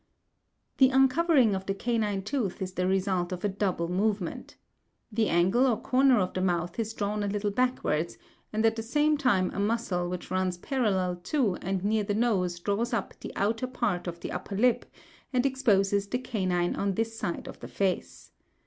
[0.79, 4.55] The uncovering of the canine tooth is the result of a double movement.
[5.11, 8.17] The angle or corner of the mouth is drawn a little backwards,
[8.51, 12.59] and at the same time a muscle which runs parallel to and near the nose
[12.59, 14.91] draws up the outer part of the upper lip,
[15.31, 18.31] and exposes the canine on this side of the face.